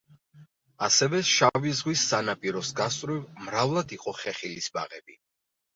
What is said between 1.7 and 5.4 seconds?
ზღვის სანაპიროს გასწვრივ მრავლად იყო ხეხილის ბაღები.